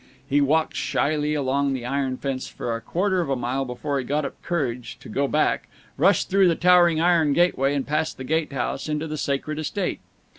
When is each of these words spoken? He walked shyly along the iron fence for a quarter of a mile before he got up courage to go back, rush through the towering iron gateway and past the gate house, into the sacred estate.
He 0.27 0.41
walked 0.41 0.75
shyly 0.75 1.35
along 1.35 1.73
the 1.73 1.85
iron 1.85 2.17
fence 2.17 2.47
for 2.47 2.75
a 2.75 2.81
quarter 2.81 3.21
of 3.21 3.29
a 3.29 3.35
mile 3.35 3.65
before 3.65 3.99
he 3.99 4.03
got 4.03 4.25
up 4.25 4.41
courage 4.41 4.97
to 4.99 5.07
go 5.09 5.27
back, 5.27 5.67
rush 5.95 6.23
through 6.25 6.47
the 6.47 6.55
towering 6.55 6.99
iron 6.99 7.33
gateway 7.33 7.75
and 7.75 7.85
past 7.85 8.17
the 8.17 8.23
gate 8.23 8.51
house, 8.51 8.89
into 8.89 9.05
the 9.05 9.15
sacred 9.15 9.59
estate. 9.59 9.99